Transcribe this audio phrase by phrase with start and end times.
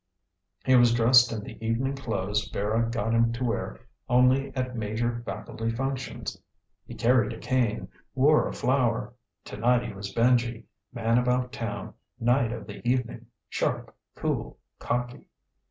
[0.65, 5.21] He was dressed in the evening clothes Vera got him to wear only at major
[5.27, 6.41] faculty functions.
[6.87, 9.13] He carried a cane, wore a flower.
[9.45, 13.27] Tonight he was Benji, man about town, knight of the evening.
[13.47, 13.95] Sharp.
[14.15, 14.57] Cool.
[14.79, 15.27] Cocky.